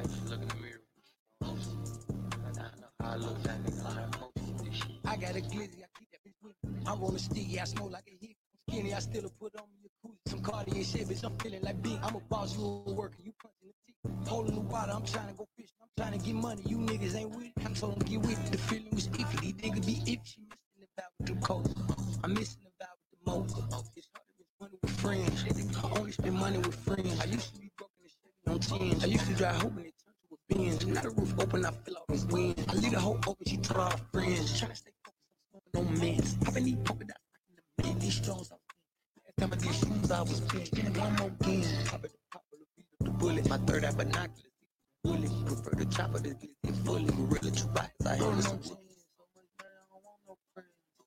[0.00, 0.80] I used look in the mirror.
[2.46, 2.58] And
[3.02, 3.84] I look that nigga.
[3.84, 4.96] Have emotion this shit.
[5.04, 6.80] I got a glizzy, I keep that bitch with me.
[6.86, 8.36] I'm rolling sticky, I smoke like a hit.
[8.68, 10.16] Skinny, I still put on me a koozie.
[10.26, 11.98] Some Cartier shit, bitch, I'm feeling like big.
[12.02, 14.28] I'm a boss, you a worker, you punching the teeth.
[14.28, 15.76] Holding the water, I'm trying to go fishing.
[15.82, 17.52] I'm trying to get money, you niggas ain't with it.
[17.66, 18.52] I'm told them get with it.
[18.52, 20.48] The feeling was iffy, these niggas be iffy.
[20.48, 21.66] Missing the vibe with the coke.
[22.24, 23.76] I'm missing the vibe with the mocha.
[23.96, 25.44] It's hard to miss money with friends.
[25.76, 27.20] I only spend money with friends.
[27.20, 29.02] I used to be broke in the Chevy on 10.
[29.02, 29.99] I used to drive hoping it
[30.50, 30.86] a.
[30.86, 32.64] Now the roof open, I feel all this wind.
[32.68, 34.58] I leave the whole open, she told all her friends.
[34.58, 36.44] Trying to stay focused no meds.
[36.44, 38.00] Popping these polka dots in the bed.
[38.00, 38.60] These strolls I was
[39.38, 40.70] time I did shoes, I was big.
[40.70, 41.88] Then one more again.
[41.88, 42.60] Pop it, pop it,
[43.00, 43.48] the bullet.
[43.48, 44.44] My third eye binoculars.
[45.04, 45.30] Bullet.
[45.46, 47.04] Prefer the chopper to get it fully.
[47.04, 47.50] Gorilla
[48.16, 48.90] had much money,
[49.70, 50.36] I no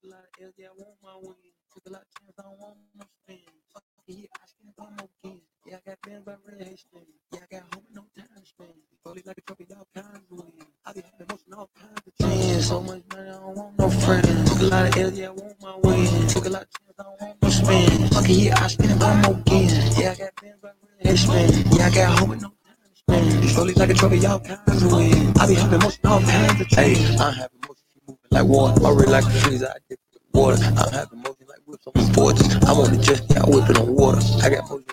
[0.03, 1.35] a of L's, yeah, I want my win.
[1.73, 3.39] Took a lot of chances, I don't want no spin.
[3.73, 5.52] Fuck yeah, I one more again.
[5.65, 7.01] Yeah, I got bands by hair spin.
[7.31, 8.73] Yeah, I got home with no time spend.
[9.01, 10.51] Fully like a trophy, all kinds of win.
[10.85, 12.63] I be having motion, all kinds of change.
[12.63, 14.51] So much money, I don't want no friends.
[14.51, 16.27] Took a lot of L's, yeah, I want my win.
[16.27, 18.07] Took a lot of chances, I don't want no spin.
[18.09, 19.91] Fuck it, yeah, I spend one more again.
[19.95, 20.69] Yeah, I got bands by
[20.99, 21.65] hair spin.
[21.71, 23.49] Yeah, I got home with no time spend.
[23.49, 25.33] Slowly like a trophy, all kinds of win.
[25.39, 27.19] I be having motion, all kinds of change.
[27.19, 28.83] I'm having she moving like water.
[28.83, 30.59] Already like a freezer, I dip it water.
[30.75, 32.43] I'm having motion like whips on sports.
[32.67, 34.19] I'm on the jet, yeah, I whip it on water.
[34.43, 34.91] I got motion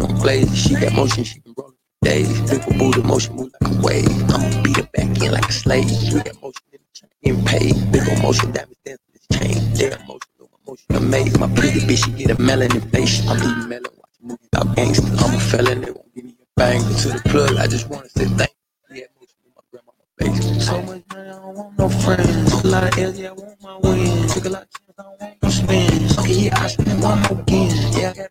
[0.00, 0.56] I'm blades.
[0.56, 2.40] She got motion, she can roll it days.
[2.50, 4.30] Big for booty, motion move like a wave.
[4.30, 5.88] I'ma beat her back in like a slave.
[5.88, 7.92] She got motion in the chain, getting paid.
[7.92, 9.90] Big on motion, damage dance to this chain.
[9.90, 11.40] Got motion, no motion, amazing.
[11.40, 13.26] My pretty bitch, she get a melanin face.
[13.28, 15.22] I'm eating melon, watching movies about gangsters.
[15.22, 16.80] I'm a felon, they won't give me a bang.
[16.80, 18.50] To the plug, I just wanna say thank
[18.90, 18.96] you.
[18.96, 20.66] Yeah, motion with my grandma, face.
[20.66, 22.50] So much money, I don't want no friends.
[22.52, 24.28] Took a lot of L's, yeah, I want my win.
[24.28, 26.18] Took a lot of chances, I don't want no spin.
[26.20, 27.92] Okay, yeah, I spend one more again.
[27.98, 28.30] Yeah, I got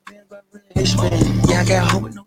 [0.75, 2.25] Yeah, I got home with no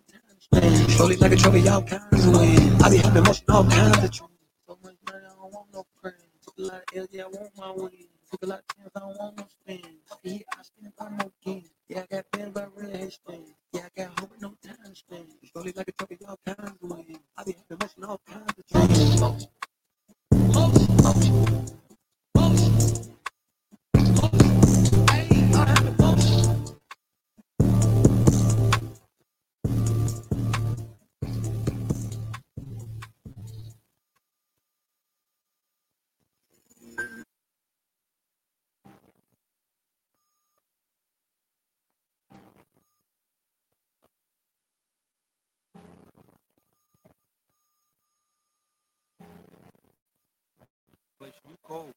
[0.53, 0.89] time.
[0.91, 2.83] Slowly like a trophy, all kinds of win.
[2.83, 4.21] I be having motion, all kinds of dreams.
[4.69, 6.23] So much money, I don't want no friends.
[6.45, 7.91] Took a lot of L's, yeah, I want my win.
[8.31, 9.81] Took a lot of chances, I don't want no spin.
[10.23, 11.65] Yeah, I spend one more again.
[11.89, 13.45] Yeah, I got bands by red hair spin.
[13.73, 15.27] Yeah, I got home with no time spend.
[15.53, 17.19] Slowly like a trophy, all kinds of win.
[17.37, 19.47] I be having motion, all kinds of dreams.
[51.27, 51.93] You cold.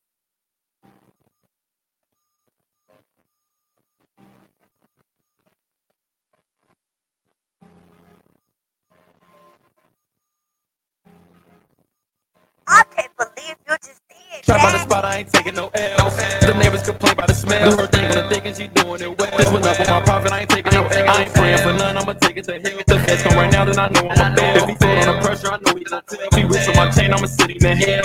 [12.67, 14.89] I can't believe you just did Try by the that.
[14.89, 16.09] spot, I ain't taking no L.
[16.41, 17.77] The neighbors complain by the smell.
[17.77, 19.37] Her thing when thinking she doing it well.
[19.37, 21.09] This one up on my profit, I ain't taking no L.
[21.09, 22.79] I ain't praying for none, I'ma take it to hell.
[22.87, 24.57] The feds come right now, then I know I'ma fail.
[24.63, 26.29] If he feel under pressure, I know he gonna tell.
[26.39, 28.03] He rich on my chain, I'ma sit in hell.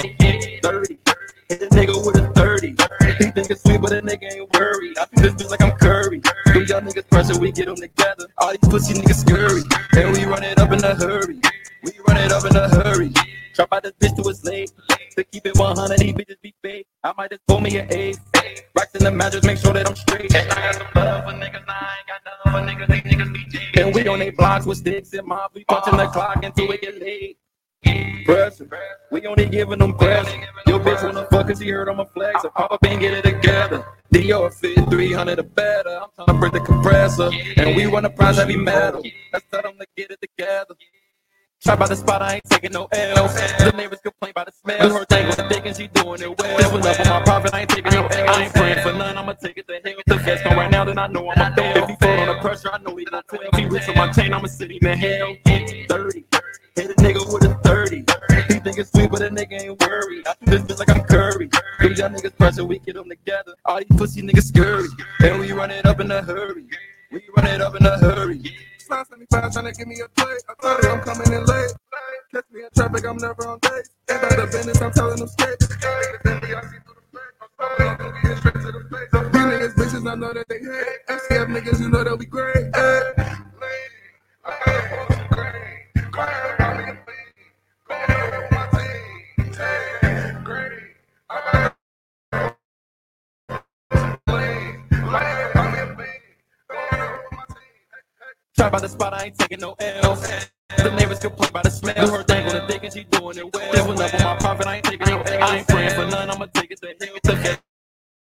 [3.50, 4.98] It's sweet, but a nigga ain't worried.
[4.98, 6.20] I feel bitch like I'm Curry.
[6.20, 8.26] Them young niggas pressure, we get them together.
[8.38, 9.62] All these pussy niggas scurry.
[10.02, 11.40] And we run it up in a hurry.
[11.82, 13.12] We run it up in a hurry.
[13.54, 14.68] Trap out this bitch to his leg.
[15.16, 16.86] To keep it 100, these bitches be fake.
[17.04, 18.18] I might just pull me an ace.
[18.76, 20.34] Rocks in the mattress, make sure that I'm straight.
[20.34, 23.04] And I got some love for niggas, I ain't got none for niggas.
[23.04, 23.86] These niggas be dead.
[23.86, 25.50] And we on they blocks with sticks and mob.
[25.54, 27.38] We punching the clock until we get late.
[28.24, 28.68] Pressure.
[29.10, 30.40] We only giving them pressure.
[30.66, 32.42] Your bitch wanna fuck cause heard I'm a flex.
[32.42, 33.84] So pop up and get it together.
[34.12, 36.00] Dior fit 300 or better.
[36.02, 37.30] I'm trying to break the compressor.
[37.56, 39.02] And we run the prize heavy metal.
[39.32, 40.74] Let's tell them to get it together.
[41.64, 43.26] Try by the spot, I ain't taking no L.
[43.26, 44.98] The neighbors complain by the smell.
[44.98, 46.72] Her thing was thinking she doing it well.
[46.72, 48.30] One up on my profit, I ain't taking no L.
[48.30, 49.94] I ain't praying for none, I'ma take it to hell.
[50.06, 51.82] The feds come right now, then I know I'ma fail.
[51.82, 53.40] If he feel under pressure, I know he gonna tell.
[53.40, 55.36] If he rich on my chain, I'ma sit him in hell.
[55.88, 56.24] 30.
[56.76, 57.23] Hit a nigga with a 30.
[58.76, 60.26] It's sweet, but a nigga ain't worried.
[60.42, 61.48] This bitch like I'm Curry.
[61.78, 63.54] Them young niggas pressure, we get them together.
[63.64, 64.88] All these pussy niggas scurry.
[65.20, 66.66] And we run it up in a hurry.
[67.12, 68.42] We run it up in a hurry.
[68.78, 70.42] Slide 75 trying to give me a plate.
[70.48, 71.70] I her I'm coming in late.
[72.32, 73.90] Catch me in traffic, I'm never on dates.
[74.10, 75.58] Ain't about the business, I'm telling them straight.
[76.24, 77.30] Then we all see through the fake.
[77.60, 79.08] I'm gonna straight to the face.
[79.12, 81.06] These niggas bitches, I know that they hate.
[81.08, 82.74] FCF niggas, you know they'll be great.
[82.74, 83.12] Hey.
[84.44, 84.52] I
[86.10, 86.63] call a fiend.
[98.74, 100.16] By the spot, I ain't taking no L.
[100.76, 101.94] The neighbors complain about the smell.
[101.94, 102.24] Do her
[102.66, 103.70] dick and she doing it well.
[103.70, 105.44] Living up on my profit, I ain't taking no L.
[105.44, 107.56] I ain't praying for none, I'ma take it to hell.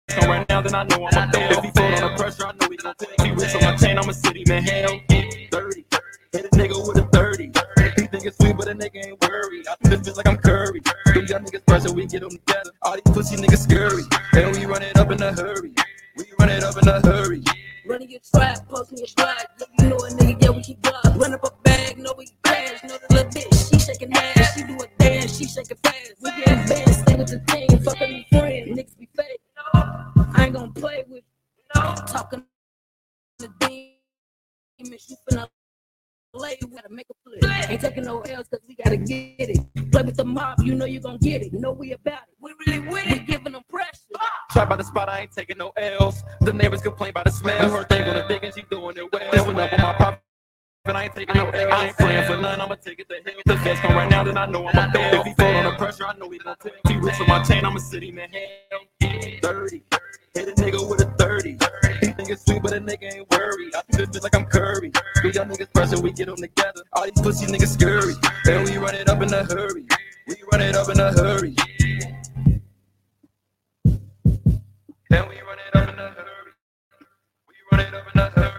[0.09, 1.50] Come right now, then I know I'm a fail.
[1.50, 3.21] If he on the pressure, I know he gon' take.
[3.21, 4.62] He rich on my chain, I'm a city man.
[4.62, 5.86] Hell, 30.
[6.31, 7.45] Hit a nigga with a 30.
[8.00, 9.65] He think it's sweet, but a nigga ain't worried.
[9.68, 10.81] I think this like I'm Curry.
[11.07, 12.69] Them young niggas pressure, we get them together.
[12.83, 14.03] All these pussy niggas scurry.
[14.33, 15.74] And we run it up in a hurry.
[16.15, 17.44] We run it up in a hurry.
[18.07, 19.45] Your trap, posting your stride.
[19.79, 21.17] You know a nigga, yeah, we keep God.
[21.17, 22.83] Run up a bag, know we cash.
[22.83, 24.53] Know the little bitch, she shaking ass.
[24.53, 26.13] She do a dance, she shaking fast.
[26.21, 27.79] We getting bad, stay with the team.
[27.79, 29.39] Fucking me friends, niggas be fake.
[29.73, 31.23] I ain't gonna play with
[31.73, 32.43] No, talking
[33.39, 35.09] to demons.
[35.09, 35.47] You finna
[36.35, 37.69] play, we gotta make a flip.
[37.69, 39.91] Ain't taking no L's cause we gotta get it.
[39.91, 41.53] Play with the mob, you know you gon' get it.
[41.53, 42.35] Know we about it.
[42.39, 43.13] We really with it.
[43.13, 43.91] We giving them pressure.
[44.51, 45.94] Try by the spot, I ain't taking no L's.
[52.25, 52.62] I for none.
[52.62, 53.42] I'ma take it to hell.
[53.45, 55.22] The feds come right now, then I know I'm a fail.
[55.22, 56.74] If he fall under pressure, I know he gon' take.
[56.88, 58.30] He rich on my chain, I'm a city man.
[58.31, 58.80] Hell,
[59.42, 59.83] 30.
[60.33, 61.57] Hit a nigga with a 30.
[62.01, 63.74] He think it's sweet, but a nigga ain't worried.
[63.75, 64.92] I this bitch like I'm Curry.
[65.24, 66.81] We got niggas pressure, we get them together.
[66.94, 68.16] All these pussy niggas scurry.
[68.48, 69.86] And we run it up in a hurry.
[70.27, 71.56] We run it up in a hurry.
[75.12, 76.51] And we run it up in a hurry.
[77.48, 78.54] We run it up in a hurry.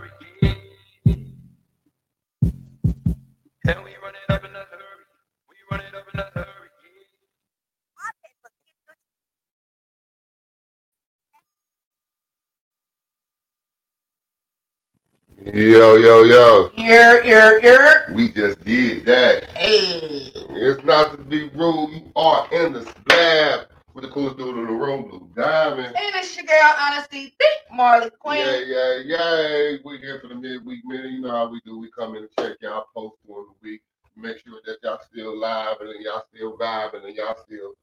[15.55, 16.73] Yo, yo, yo.
[16.77, 18.13] Ear, ear, ear.
[18.13, 19.45] We just did that.
[19.51, 20.33] Hey.
[20.51, 21.93] It's not to be rude.
[21.93, 25.87] You are in the slab with the coolest dude in the room, Blue Diamond.
[25.87, 28.39] And it's your girl, Honesty Thick, Marley Queen.
[28.39, 29.77] Yeah, yeah, yeah.
[29.85, 31.13] We're here for the midweek minute.
[31.13, 31.79] You know how we do.
[31.79, 33.83] We come in and check y'all post during the week.
[34.17, 37.75] Make sure that y'all still live and y'all still vibing and y'all still,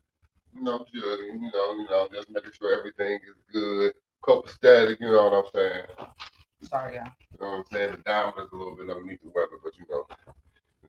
[0.53, 3.93] you know, jugging, you know, you know, just making sure everything is good.
[4.25, 5.85] Couple static, you know what I'm saying?
[6.63, 7.05] Sorry, y'all.
[7.33, 7.91] You know what I'm saying?
[7.91, 10.05] The diamond is a little bit underneath the weather, but you know,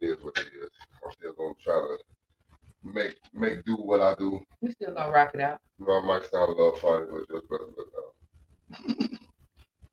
[0.01, 0.71] it is what it is.
[1.05, 1.99] I'm still gonna try to
[2.85, 4.41] make make do what I do.
[4.61, 5.59] We still gonna rock it out.
[5.79, 8.15] You know, I might sound a little funny, but just better look out.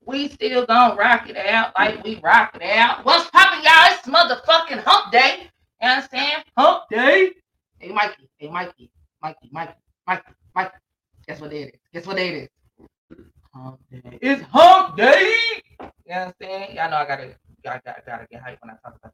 [0.05, 3.05] We still gonna rock it out like we rock it out.
[3.05, 3.93] What's poppin', y'all?
[3.93, 5.49] It's motherfucking hump day.
[5.81, 6.43] You understand?
[6.57, 7.31] Hump day.
[7.79, 8.29] Hey, Mikey.
[8.37, 8.91] Hey, Mikey.
[9.21, 9.73] Mikey, Mikey,
[10.07, 10.75] Mikey, Mikey.
[11.27, 11.79] Guess what day it is?
[11.93, 12.49] Guess what day it is?
[13.53, 14.19] Hump day.
[14.21, 15.33] It's hump day.
[16.05, 16.73] You understand?
[16.73, 17.23] Y'all know I gotta,
[17.67, 19.13] I gotta, gotta get hype when I talk about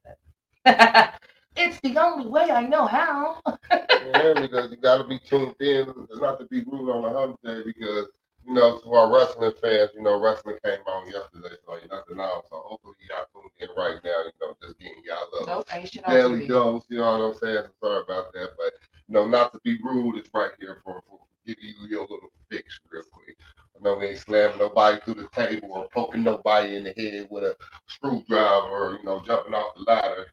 [0.65, 1.19] that.
[1.55, 3.39] it's the only way I know how.
[3.69, 5.93] Yeah, because you gotta be tuned in.
[6.09, 8.07] It's not to be rude on a hump day because
[8.47, 12.19] you know, to our wrestling fans, you know, wrestling came on yesterday, so you nothing
[12.19, 12.47] else.
[12.49, 15.47] So hopefully y'all tuned in right now, you know, just getting y'all up.
[15.47, 16.47] Nope, ain't shit on daily TV.
[16.47, 17.65] dose, you know what I'm saying?
[17.65, 18.73] So sorry about that, but
[19.07, 22.31] you know, not to be rude, it's right here for, for give you your little
[22.49, 23.37] fix real quick.
[23.77, 27.27] I know we ain't slamming nobody through the table or poking nobody in the head
[27.29, 27.55] with a
[27.87, 30.27] screwdriver or you know jumping off the ladder.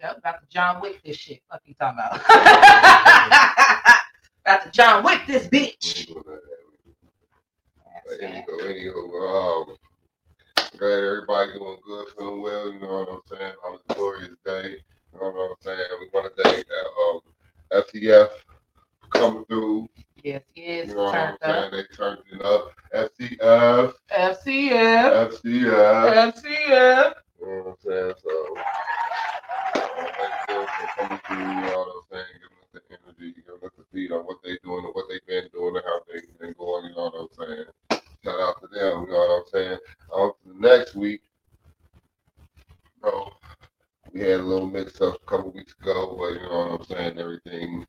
[0.00, 1.40] Yep, about to John Wick this shit.
[1.50, 2.20] Fuck you talking about?
[4.44, 6.06] about to John Wick this bitch.
[6.08, 6.42] We ain't doing that.
[8.06, 9.76] But anywho, anywho, um,
[10.78, 12.72] glad everybody doing good, feeling well.
[12.72, 13.52] You know what I'm saying?
[13.66, 14.76] On a glorious day.
[15.12, 15.78] You know what I'm saying?
[16.00, 17.20] We want to thank uh, um,
[17.82, 18.28] FCF
[19.00, 19.88] for coming through.
[20.22, 21.64] Yes, yes, You know what I'm turned saying?
[21.64, 21.70] up.
[21.72, 22.72] They turned it up.
[22.94, 26.32] FCF, FCF, FCF.
[26.32, 27.14] FCF.
[27.40, 28.14] You know what I'm saying?
[28.22, 28.62] So, uh,
[30.18, 31.38] thank them for coming through.
[31.38, 32.34] You know what I'm saying?
[32.42, 35.26] Giving us the energy, giving us the feed on what they doing and what they've
[35.26, 36.84] been doing and how they've been going.
[36.86, 38.00] You know what I'm saying?
[38.24, 39.04] Shout out to them.
[39.06, 39.78] You know what I'm saying?
[40.10, 41.22] On to the next week.
[43.00, 43.30] Bro,
[44.12, 46.86] we had a little mix up a couple weeks ago, but you know what I'm
[46.86, 47.18] saying?
[47.18, 47.86] Everything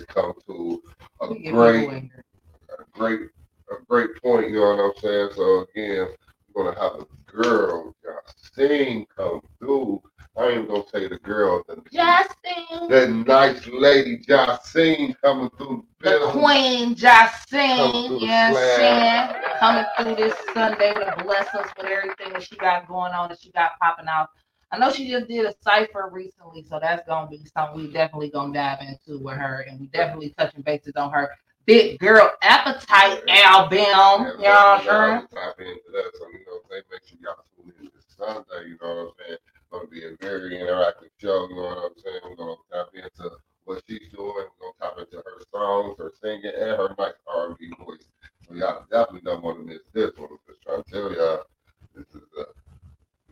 [0.00, 0.82] always come to
[1.22, 2.24] a great people in here.
[2.78, 3.20] a great
[3.70, 5.30] a great point, you know what I'm saying?
[5.36, 6.08] So again,
[6.54, 10.02] we're gonna have a girl Justine come through.
[10.38, 16.14] I ain't gonna say the girl, the, Justine, the nice lady Justine coming through the
[16.20, 16.32] the.
[16.32, 16.94] Queen
[17.76, 18.06] Coming Justine.
[18.06, 18.76] through the You know what I'm slab.
[18.76, 19.42] saying?
[19.60, 23.40] Coming through this Sunday to bless us with everything that she got going on, that
[23.40, 24.30] she got popping out.
[24.72, 28.30] I know she just did a cipher recently, so that's gonna be something we definitely
[28.30, 31.30] gonna dive into with her, and we definitely touching bases on her
[31.66, 33.78] Big Girl Appetite album.
[33.78, 35.26] You know what I'm saying?
[35.32, 38.68] Tap into that, so you know, they make sure y'all tune in this Sunday.
[38.68, 39.38] You know what I'm saying?
[39.38, 41.48] It's gonna be a very interactive show.
[41.48, 42.20] You know what I'm saying?
[42.24, 44.34] We're gonna tap into what she's doing.
[44.34, 48.06] We're gonna tap into her songs, her singing, and her nice R&B voice.
[48.48, 50.30] So y'all definitely don't want to miss this one.
[50.30, 51.44] I'm just trying to tell y'all,
[51.94, 52.44] this is uh,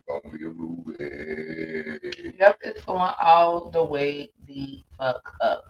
[0.09, 2.35] gonna be a movie.
[2.39, 5.65] Yep, it's going all the way the fuck up.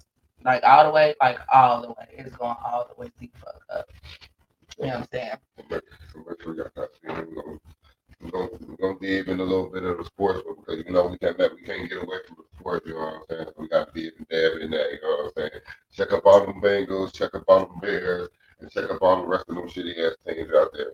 [0.45, 2.07] Like all the way, like all the way.
[2.11, 3.85] It's going all the way the fuck up.
[4.79, 5.37] You know what I'm saying?
[5.69, 5.83] Got
[8.21, 8.49] We're gonna,
[8.79, 11.61] we're in a little bit of the sports but because you know we can't we
[11.63, 13.47] can't get away from the sports, you know what I'm saying?
[13.47, 15.61] So we gotta dig and dab in that, you know what I'm saying?
[15.95, 19.27] Check up all them Bengals, check up all them Bears, and check up all the
[19.27, 20.93] rest of them shitty ass teams out there.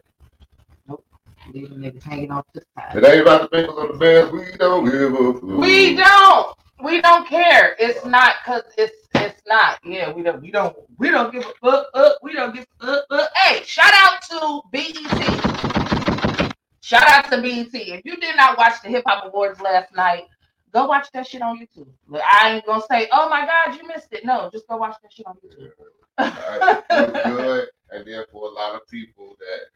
[1.56, 2.98] Leave the niggas hanging off this side.
[2.98, 5.42] It ain't about the Bengals or the Bears, we don't give a fuck.
[5.42, 6.58] We don't.
[6.84, 7.78] We don't care.
[7.80, 9.80] It's not cause it's it's not.
[9.86, 11.88] Yeah, we don't we don't we don't give a fuck.
[11.94, 13.06] Uh, we don't give a fuck.
[13.10, 13.28] Uh.
[13.36, 16.54] Hey, shout out to BET.
[16.82, 17.70] Shout out to BET.
[17.74, 20.26] If you did not watch the Hip Hop Awards last night,
[20.74, 21.88] go watch that shit on YouTube.
[22.10, 24.26] Look, I ain't gonna say, oh my god, you missed it.
[24.26, 25.70] No, just go watch that shit on YouTube.
[26.20, 27.68] Alright, it was good.
[27.92, 29.70] And then for a lot of people that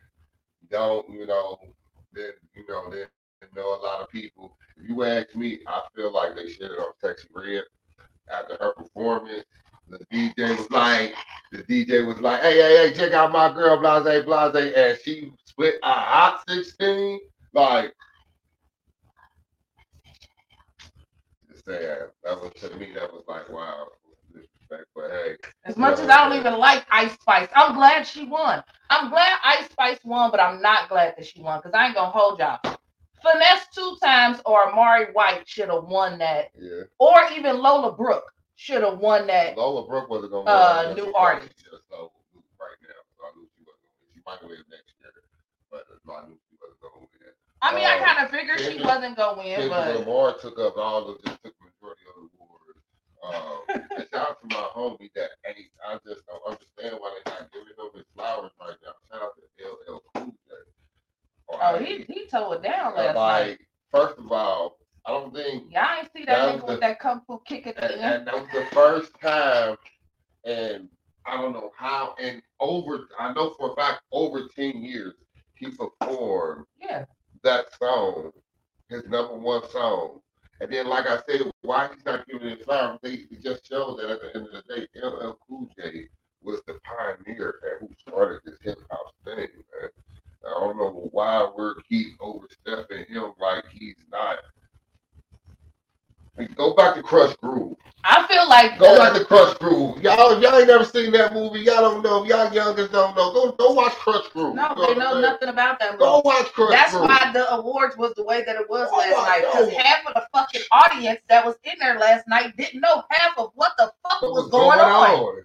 [0.71, 1.59] don't, you know,
[2.13, 3.09] then you know, that
[3.55, 4.57] know a lot of people.
[4.77, 7.63] If you ask me, I feel like they should have on Sexyy Red
[8.31, 9.45] after her performance.
[9.87, 11.15] The DJ was like,
[11.51, 15.31] the DJ was like, hey, hey, hey, check out my girl, Blase, Blase, and she
[15.45, 17.19] split a hot 16.
[17.53, 17.93] Like,
[21.51, 23.87] just saying, that was to me, that was like, wow,
[24.69, 24.89] disrespect.
[24.95, 25.35] But hey,
[25.65, 28.63] As much as I don't even like Ice Spice, I'm glad she won.
[28.89, 31.95] I'm glad Ice Spice won, but I'm not glad that she won because I ain't
[31.95, 32.59] gonna hold y'all.
[33.25, 36.83] Finesse2Tymes or Amari White should have won that, yeah.
[36.99, 38.23] or even Lola Brooke
[38.55, 39.57] should have won that.
[39.57, 40.95] Lola Brooke wasn't gonna Uh, win.
[40.97, 41.53] new She artist.
[41.89, 42.11] so
[42.59, 42.95] right now.
[43.17, 44.11] So I knew she wasn't gonna win.
[44.15, 45.11] She might win next year,
[45.69, 47.07] but I knew she wasn't gonna win.
[47.61, 50.57] I mean, I Uh, kind of figured she wasn't gonna win, Kendrick but Lamar took
[50.59, 52.79] up all of just took the majority of the awards.
[53.23, 53.81] Um,
[54.13, 55.67] shout out to my homie that ain't.
[55.85, 58.91] I just don't understand why they're not giving him his flowers right now.
[59.11, 60.53] Shout out to LL Cool J.
[61.61, 63.47] oh, he he tore it down last night.
[63.49, 63.59] like
[63.91, 67.41] first of all, I don't think Y'all ain't see that nigga with that kung fu
[67.45, 68.15] kick at the and, end.
[68.15, 69.75] and that was the first time
[70.45, 70.87] and
[71.25, 75.13] I don't know how and over I know for a fact over 10 years
[75.55, 77.05] he performed Yeah,
[77.43, 78.31] that song,
[78.89, 80.21] his number one song.
[80.61, 83.97] And then like I said, why he's not giving it flowers, they it just shows
[83.97, 86.07] that at the end of the day, LL Cool J
[86.41, 89.89] was the pioneer and who started this hip hop thing, man.
[90.45, 94.39] I don't know why we're keep overstepping him like he's not.
[96.37, 97.75] Like, Go back to Krush Groove.
[98.05, 100.01] I feel like Go the- back to Krush Groove.
[100.01, 102.23] Y'all, if y'all ain't never seen that movie, y'all don't know.
[102.23, 104.55] If y'all youngers don't know, go go watch Krush Groove.
[104.55, 105.21] no, You they know saying?
[105.21, 105.99] nothing about that movie.
[106.03, 107.09] Go watch Krush That's Groove.
[107.09, 109.41] why the awards was the way that it was Oh, last night.
[109.51, 113.37] Because half of the fucking audience that was in there last night didn't know half
[113.37, 115.43] of what the fuck What was going, on.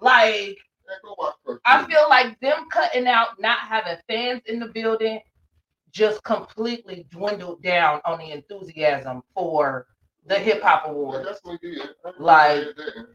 [0.00, 4.60] Like, Man, go watch Krush I feel like them cutting out not having fans in
[4.60, 5.18] the building
[5.90, 9.86] just completely dwindled down on the enthusiasm for
[10.28, 11.24] the hip hop Yeah, awards.
[11.24, 11.88] that's what he did.
[12.04, 12.66] That's what Like.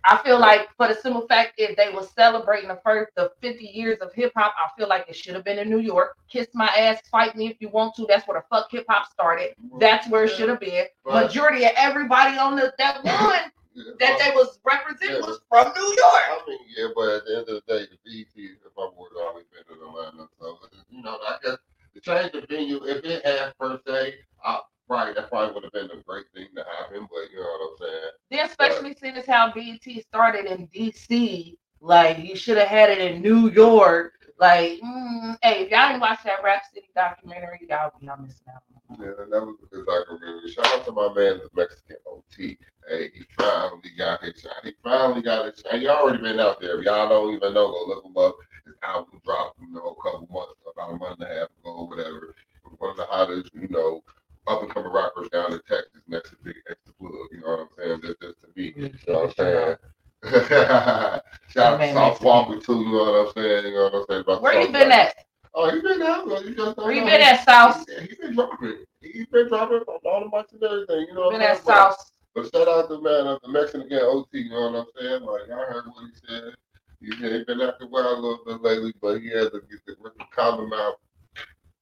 [0.06, 3.66] I feel like for the simple fact if they were celebrating the first the 50
[3.66, 6.16] years of hip hop, I feel like it should have been in New York.
[6.30, 8.06] Kiss my ass, fight me if you want to.
[8.08, 9.52] That's where the fuck hip hop started.
[9.80, 10.86] That's where it should have been.
[11.06, 15.28] Majority of everybody on the that one Yeah, that they was representing Yeah.
[15.28, 16.26] was from New York.
[16.30, 19.16] I mean, yeah, but at the end of the day, the BET, if my board's
[19.20, 20.58] always been in Atlanta, so
[20.90, 21.58] you know, I guess
[21.94, 25.74] to change the venue, if it had per se, I, right, that probably would have
[25.74, 27.08] been a great thing to happen.
[27.10, 28.12] But you know what I'm saying?
[28.32, 33.00] Then especially seeing as how BET started in DC, like you should have had it
[33.00, 34.14] in New York.
[34.40, 38.62] Like, mm, hey, if y'all didn't watch that Rap City documentary, y'all y'all missing out.
[39.00, 40.52] Yeah, that was a good documentary.
[40.52, 42.58] Shout out to my man, the Mexican OT.
[42.88, 44.54] Hey, he finally got his shot.
[44.64, 45.80] He finally got his shot.
[45.80, 46.80] He already been out there.
[46.80, 48.36] If y'all don't even know, go look him up.
[48.66, 51.86] His album dropped, you know, a couple months, about a month and a half ago,
[51.86, 52.36] whatever.
[52.78, 54.04] One of the hottest, you know,
[54.48, 57.14] up and coming rockers down in Texas, next to Big X the Plug.
[57.32, 58.02] You know what I'm saying?
[58.02, 58.71] Just, just to me.
[58.82, 59.76] You know what I'm saying?
[61.50, 62.80] Shout out to Man, Sauce Walka too.
[62.80, 63.66] You know what I'm saying?
[63.66, 64.22] You know what I'm saying?
[64.22, 64.94] About Where you been Walka.
[64.94, 65.16] at?
[65.54, 66.26] Oh, he been out.
[66.46, 67.08] You just don't you know.
[67.08, 67.86] been at, South?
[67.88, 68.78] He, he been dropping.
[69.02, 71.06] He's been dropping on all the months and everything.
[71.10, 72.12] You know what Been I'm at South.
[72.34, 74.40] But shout out to man of the Mexican again, OT.
[74.40, 75.22] You know what I'm saying?
[75.24, 76.54] Like I heard what he said.
[77.02, 79.96] He ain't been acting well a little bit lately, but he had to get the
[80.00, 80.96] rhythm calm him out.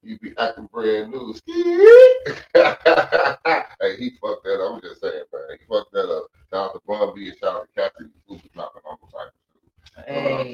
[0.03, 1.35] He be acting brand new.
[1.45, 1.53] hey,
[3.97, 4.71] he fucked that up.
[4.75, 5.57] I'm just saying, man.
[5.59, 6.27] He fucked that up.
[6.49, 9.07] Shout out to Bun B and shout out to Captain who was dropping on the
[9.11, 9.33] cycle.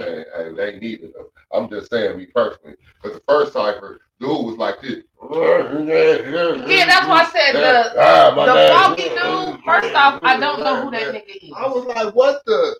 [0.05, 0.55] You know I'm saying?
[0.57, 1.25] Hey, they needed them.
[1.53, 2.75] I'm just saying, me personally.
[3.03, 5.03] But the first cipher, dude was like this.
[5.23, 8.71] Yeah, that's why I said the Ah, the man.
[8.71, 9.63] funky dude.
[9.65, 11.51] First off, I don't know who that nigga is.
[11.55, 12.75] I was like, what the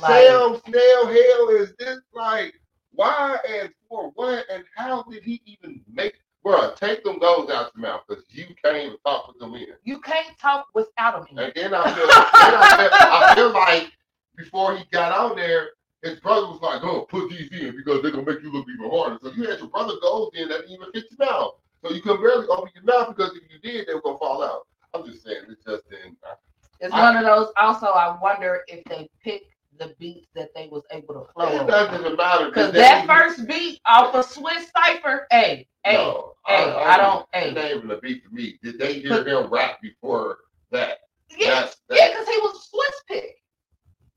[0.00, 1.98] Like- Sam snail hell is this?
[2.14, 2.54] Like,
[2.92, 6.14] why and for what and how did he even make
[6.44, 9.66] Bruh, take them goals out your mouth because you can't even talk with them in.
[9.84, 11.38] You can't talk without them.
[11.38, 13.92] And then I feel, then I feel, I feel like
[14.36, 15.68] before he got on there,
[16.02, 18.90] his brother was like, "Oh, put these in because they're gonna make you look even
[18.90, 21.54] harder." So you had your brother goals in that even fit your mouth,
[21.84, 24.42] so you could barely open your mouth because if you did, they were gonna fall
[24.42, 24.66] out.
[24.94, 26.18] I'm just saying, it just didn't.
[26.28, 26.34] Uh,
[26.80, 27.52] it's I- one of those.
[27.56, 29.46] Also, I wonder if they picked
[29.78, 33.80] the beats that they was able to flow It doesn't matter Because that first beat
[33.86, 37.70] off of Swizz Cipher, hey, hey, no, hey, I don't- It hey.
[37.72, 38.58] ain't even a beat for me.
[38.62, 40.40] Did they hear him rap before
[40.72, 40.98] that?
[41.30, 43.41] yeah, That's yeah, because he was Swizz pick.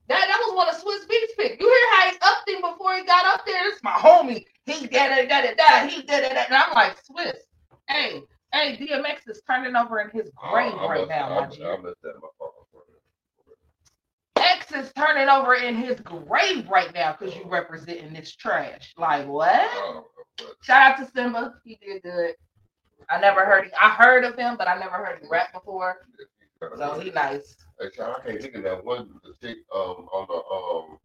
[0.08, 1.60] That that was one of Swizz Beatz pick.
[1.60, 3.70] You hear how he upped him before he got up there?
[3.70, 4.46] It's my homie.
[4.66, 5.90] He did it, did it, that.
[5.90, 6.48] He did it, that.
[6.50, 7.34] And I'm like, Swizz,
[7.90, 8.22] hey,
[8.54, 11.44] hey, DMX is turning over in his grave Oh, right must- now, I.
[11.44, 12.14] I missed that.
[14.38, 18.94] X is turning over in his grave right now because you representing this trash.
[18.98, 19.60] Like what?
[19.74, 20.06] Oh,
[20.62, 21.54] Shout out to Symba.
[21.64, 22.36] He did good.
[23.10, 23.72] I never heard him.
[23.82, 25.98] I heard of him, but I never heard him rap before.
[26.78, 27.56] So he nice.
[27.82, 27.90] I
[28.26, 30.98] can't think of that one the chick um on the um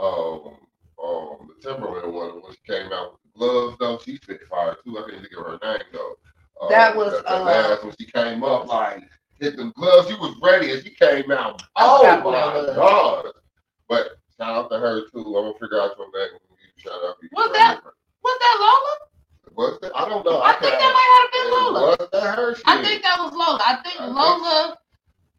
[0.00, 0.56] um
[1.02, 3.98] um the Timberland one when she came out with gloves though.
[4.04, 4.98] She spit fire too.
[4.98, 6.14] I can't think of her name though.
[6.62, 9.02] Um, That was, the, the uh, last when she came up like
[9.40, 10.08] hit them gloves.
[10.08, 11.62] She was ready and she came out.
[11.76, 13.26] Oh my god!
[13.88, 15.18] But shout out to her too.
[15.20, 16.38] I'm gonna figure out your name.
[16.76, 17.16] Shout out.
[17.32, 17.80] Was that-
[18.22, 18.98] Was that Lola?
[19.56, 19.92] Was that?
[19.96, 20.40] I don't know.
[20.42, 21.96] I think that might have been Lola.
[21.98, 22.56] Was that her?
[22.66, 23.58] I think that was Lola.
[23.60, 24.77] I think I think Lola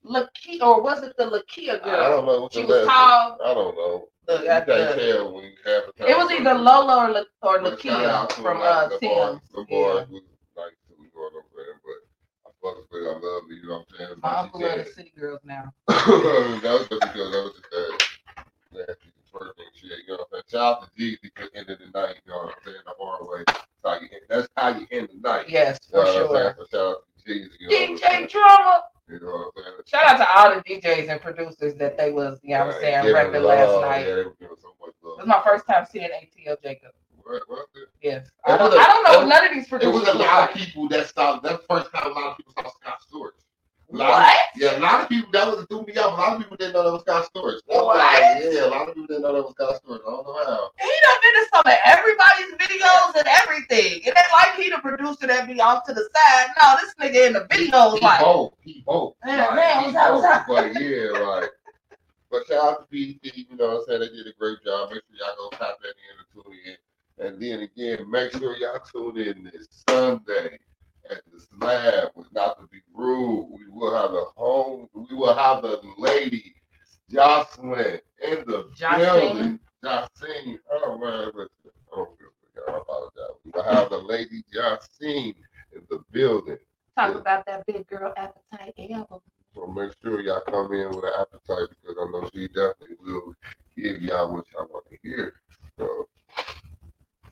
[0.09, 2.01] Lakeyah, or was it the Lakeyah girl?
[2.01, 2.41] I don't know.
[2.43, 3.37] what She the was last- tall.
[3.45, 4.07] I don't know.
[4.27, 7.59] Look, you can't tell when you have the It was either Lola or La, or
[7.61, 9.09] But shout out Lakeyah from like uh the Tim.
[9.09, 9.65] boys, the Yeah.
[9.69, 10.21] boys was
[10.57, 11.79] like too, you know what I'm?
[11.83, 11.99] But
[12.45, 14.19] I fuck with I love you, you know what I'm saying?
[14.21, 15.73] My But uncle she love the said- city girls now.
[15.87, 20.27] that was just because that was just that nasty twerking shit, you know what I'm
[20.33, 20.43] saying?
[20.51, 22.83] Shout out to Jeezy for ending the night, you know what I'm saying?
[22.85, 23.43] The hard way.
[23.47, 25.49] That's how you end, that's how you end the night.
[25.49, 26.67] Yes, You know for what sure.
[26.71, 28.31] Shout out to Jeezy, you know what I'm DJ?
[28.31, 28.83] Drama.
[29.09, 29.75] You know what I'm saying?
[29.87, 32.81] Shout out to all the DJs and producers that they was, you know what I'm
[32.81, 33.99] saying, love, last night.
[34.07, 35.19] Yeah, they were giving so much love.
[35.19, 36.91] It was my first time seeing ATL Jacob.
[37.23, 37.65] What, what
[38.01, 38.29] Yes.
[38.45, 39.95] I don't, a- I don't know it none of these producers.
[39.95, 41.39] It was a lot of people that saw.
[41.39, 43.31] That's the first time a lot of people saw Scott Storch.
[43.91, 44.37] Of- What?
[44.55, 46.13] yeah, a lot of people that was threw me off.
[46.17, 47.59] A lot of people didn't know that was Scott Storch.
[47.65, 47.97] What?
[47.97, 50.01] like, yeah, a lot of people didn't know that was Scott Storch.
[50.05, 50.69] I don't know how.
[50.79, 54.01] He done been in some of everybody's videos and everything.
[54.05, 56.47] It ain't like he the producer that be off to the side.
[56.61, 58.21] No, this nigga in the videos He like.
[58.21, 59.15] both, he both.
[59.25, 60.73] Yeah, Like, man, he what's up, what's.
[60.73, 61.49] But yeah, like.
[62.31, 63.99] But shout out to BT, you know what I'm saying?
[64.01, 64.91] They did a great job.
[64.91, 67.25] Make sure y'all go tap that in and tune in.
[67.25, 70.59] And then again, make sure y'all tune in this Sunday
[71.09, 73.58] at the slab with not to be rude.
[73.89, 76.55] Will have the home, we will have the lady
[77.11, 79.35] Jocelyn in the Jocelyn?
[79.35, 79.59] building.
[79.83, 80.59] Jocelyn.
[80.71, 82.73] Oh man, listen, I don't feel good.
[82.73, 83.37] I apologize.
[83.43, 85.33] We will have the lady Jocelyn
[85.73, 86.57] in the building.
[86.97, 89.19] Talk about that big girl appetite album.
[89.55, 93.33] So make sure y'all come in with an appetite because I know she definitely will
[93.75, 95.33] give y'all what y'all want to hear.
[95.77, 96.07] So,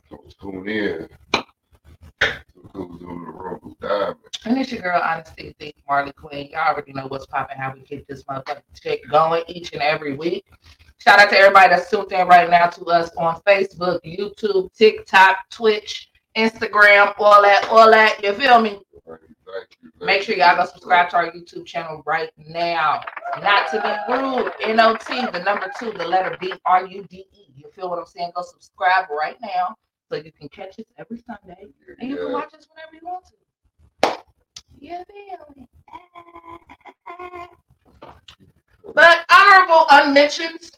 [0.09, 1.07] so tune in.
[1.33, 3.59] So who's in the room?
[3.61, 4.17] Who's diamond?
[4.45, 6.49] And it's your girl, Honesty Thick Marley Queen.
[6.51, 10.15] Y'all already know what's popping, how we keep this motherfucking chick going each and every
[10.15, 10.45] week.
[10.97, 15.49] Shout out to everybody that's tuned in right now to us on Facebook, YouTube, TikTok,
[15.49, 18.21] Twitch, Instagram, all that, all that.
[18.23, 18.69] You feel me?
[18.69, 22.31] Thank you, thank you, thank Make sure y'all go subscribe to our YouTube channel right
[22.37, 23.01] now.
[23.41, 24.51] Not to be rude.
[24.61, 27.45] N-O-T, the number two, the letter B R U D E.
[27.55, 28.31] You feel what I'm saying?
[28.35, 29.75] Go subscribe right now
[30.09, 31.67] so you can catch us every Sunday.
[31.99, 33.33] And you can watch us whenever you want to.
[34.79, 35.67] You feel me?
[38.93, 40.71] But honorable unmentioned,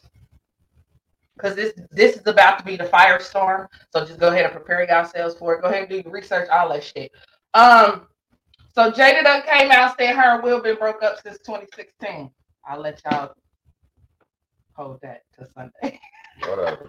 [1.36, 3.66] because this this is about to be the firestorm.
[3.90, 5.62] So just go ahead and prepare yourselves for it.
[5.62, 7.12] Go ahead and do your research, all that shit.
[7.54, 8.06] Um,
[8.74, 12.30] so Jada done came out saying her and Will been broke up since 2016.
[12.66, 13.32] I'll let y'all
[14.74, 16.00] hold that to Sunday.
[16.48, 16.86] Whatever.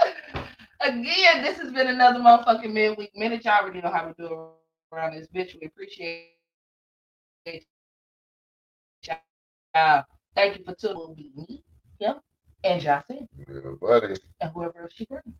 [0.80, 3.44] Again, this has been another motherfucking midweek minute.
[3.44, 4.59] Y'all already know how we do it
[4.92, 5.56] around this bitch.
[5.60, 6.30] We appreciate
[9.74, 10.04] y'all.
[10.36, 10.98] Thank you for tuning in.
[11.08, 11.64] Will be me,
[11.98, 12.16] him,
[12.64, 14.14] and Jocelyn, Yeah, buddy.
[14.40, 15.36] and whoever else she brings.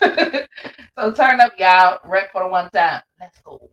[0.98, 1.98] so turn up, y'all.
[2.04, 3.02] Rep for the one time.
[3.20, 3.70] Let's go.